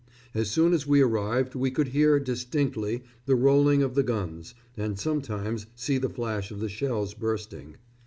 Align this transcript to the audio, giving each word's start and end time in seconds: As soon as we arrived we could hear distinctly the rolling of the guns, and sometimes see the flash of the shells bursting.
As 0.33 0.49
soon 0.49 0.73
as 0.73 0.87
we 0.87 0.99
arrived 1.01 1.53
we 1.53 1.69
could 1.69 1.89
hear 1.89 2.19
distinctly 2.19 3.03
the 3.27 3.35
rolling 3.35 3.83
of 3.83 3.93
the 3.93 4.01
guns, 4.01 4.55
and 4.75 4.97
sometimes 4.97 5.67
see 5.75 5.99
the 5.99 6.09
flash 6.09 6.49
of 6.49 6.59
the 6.59 6.69
shells 6.69 7.13
bursting. 7.13 7.77